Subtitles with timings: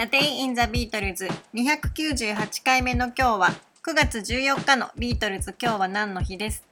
[0.00, 3.48] A Day in the Beatles 298回目の今日は
[3.84, 6.64] 9月14日のビートルズ今日は何の日です。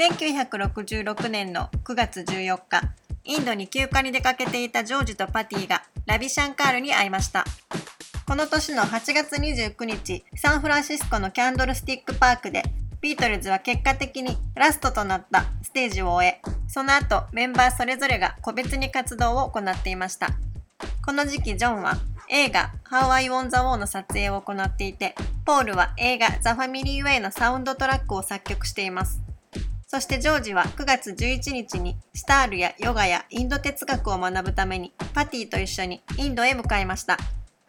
[0.00, 2.94] 1966年の9月14日
[3.24, 7.44] インドに休暇に出かけていたジョージとパティがラビシャンカールに会いました。
[8.26, 12.62] この年の8月29日サンフランシスコのキャンドルスティックパークで
[13.02, 20.30] ビートルズは結果的にラストとなったステージを終えその後メンバーそれぞれが個別に活動を行っていました。
[21.04, 21.98] この時期ジョンは
[22.36, 25.14] 映画 How I Won the War の撮影を行っていて、
[25.46, 29.20] ポールは映画 The Family Way のサウンドトラックを作曲しています。
[29.86, 37.18] そしてジョージは9月11日にスタールやヨガやインド哲学を学ぶためにパティと一緒にインドへ向かいました。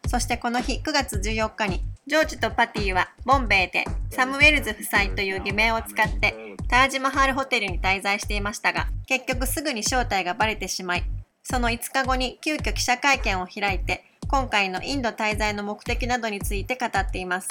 [0.08, 11.04] そしてこの日9月14日にジョージとパティはボンベイでサムウェルズ夫妻という偽名を使ってタージマハールホテルに滞在していましたが結局すぐに正体がバレてしまい
[11.48, 14.04] その5日後に急遽記者会見を開いて、
[14.36, 17.48] 今回のインド滞在の目的などについて語っています。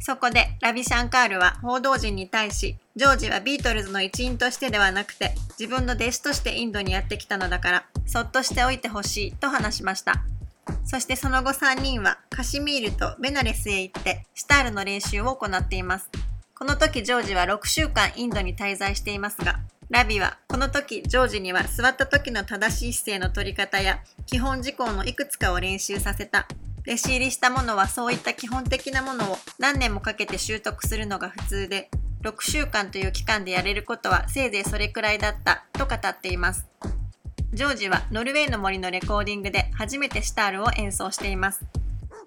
[0.00, 10.22] そこでラビシャンカールは報道陣に対し、ジョージはビートルズの一員としてではなくて、自分の弟子としてインドにやってきたのだから、そっとしておいてほしいと話しました。
[10.86, 16.08] そしてその後3人はカシミールとベナレスへ行ってシタールの練習を行っています。
[16.58, 26.46] この時ジョージは6週間インドに滞在していますが、ラビはこの時ジョージには座った時の正しい姿勢の取り方や基本事項のいくつかを練習させた。
[26.86, 31.90] 弟子入りしたものはそういった基本的なものを何年もかけて習得するのが普通で、
[32.22, 36.66] 6週間という期間でやれることはせいぜいそれくらいだったと語っています。
[37.54, 41.64] ジョージはノルウェーの森のレコーディングで初めてシタールを演奏しています。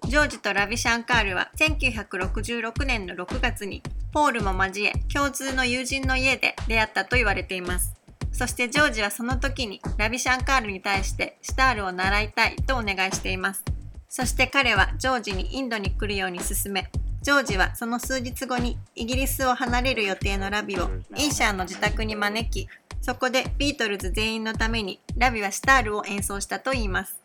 [0.08, 3.82] ジョージとラビシャンカールは1966年の6月に
[4.12, 7.94] ポールも交え共通の友人の家で出会ったと言われています。
[8.30, 13.64] そしてジョージはその時にラビシャンカールに対してシュタールを習いたいとお願いしています。
[14.08, 16.90] そして彼はジョージにインドに来るように勧め、
[17.22, 22.68] ジョージはその数日後にイギリスを離れる予定のラビをイーシャーの自宅に招き、
[23.00, 27.18] そこでビートルズ全員のためにラビはシュタールを演奏したといいます。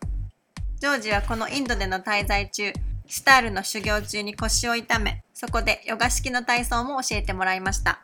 [0.80, 2.72] ジョージはこのインドでの滞在中、
[3.08, 8.02] シタールの修行中に腰を痛め、そこでヨガ式の体操も教えてもらいました。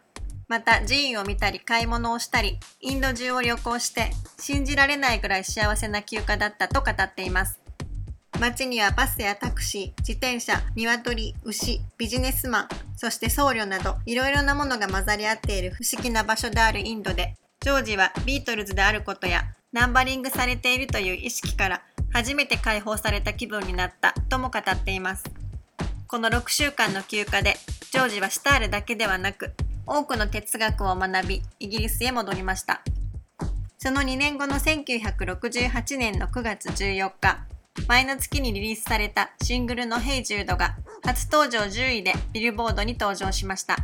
[0.48, 7.60] また寺院を見たり買い物をしたり、インド中を旅行して信じられないくらい幸せな休暇だったと語っています。
[8.40, 21.82] 街にはバスやタクシー、自転車、鶏、牛、ビジネスマン、そして僧侶などいろいろなものが混ざり合っている不思議な場所であるインドで、ジョージはビートルズであることやナンバリングされているという意識から
[22.14, 25.24] 初めて解放された気分になったとも語っています。
[26.08, 27.58] この6週間の休暇で
[27.92, 29.54] ジョージはシュタールだけではなく
[29.88, 32.82] 多くの哲学を学びイギリスへ戻りました。
[33.80, 37.40] その2年後の1968年の9月14日、
[37.88, 43.78] 前の月にリリースされたシングルのヘイジュードが初登場10位でビルボードに登場しました。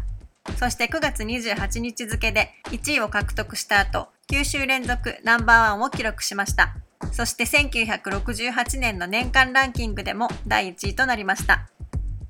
[0.58, 6.76] そして9月28日付で1位を獲得した後、9週連続ナンバーワンを記録しました。
[7.12, 11.70] そして1968年の年間ランキングでも第1位となりました。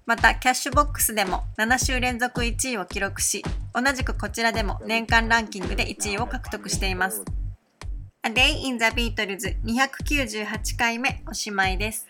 [0.06, 3.44] また、キャッシュボックスでも7週連続1位を記録し、
[3.74, 7.24] 同じくこちらでも年間ランキングで1位を獲得しています。
[8.24, 12.09] A Day in the Beatles 298回目おしまいです。